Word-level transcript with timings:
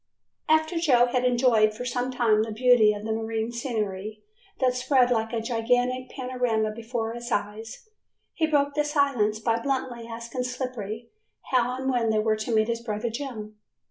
After 0.49 0.77
Joe 0.79 1.05
had 1.05 1.23
enjoyed 1.25 1.75
for 1.75 1.85
some 1.85 2.09
time 2.09 2.41
the 2.41 2.51
beauty 2.51 2.91
of 2.91 3.03
the 3.05 3.11
marine 3.11 3.51
scenery 3.51 4.23
that 4.59 4.73
spread 4.73 5.11
like 5.11 5.31
a 5.31 5.39
gigantic 5.41 6.09
panorama 6.09 6.71
before 6.71 7.13
his 7.13 7.31
eyes, 7.31 7.87
he 8.33 8.47
broke 8.47 8.73
the 8.73 8.83
silence 8.83 9.37
by 9.37 9.59
bluntly 9.59 10.07
asking 10.07 10.45
Slippery 10.45 11.11
how 11.51 11.77
and 11.77 11.87
when 11.91 12.09
they 12.09 12.17
were 12.17 12.35
to 12.35 12.51
meet 12.51 12.67
his 12.67 12.81
brother 12.81 13.11
Jim. 13.11 13.59